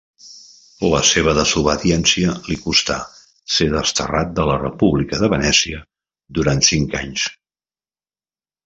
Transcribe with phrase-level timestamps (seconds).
[0.93, 2.97] La seva desobediència li costà
[3.57, 5.87] ser desterrat de la República de Venècia
[6.41, 7.33] durant cinc anys.